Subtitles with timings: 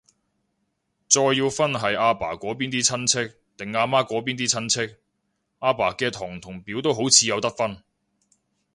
[1.07, 4.95] 再要分係阿爸嗰邊啲親戚，定阿媽嗰邊啲親戚，
[5.59, 7.83] 阿爸嘅堂同表都好似有得分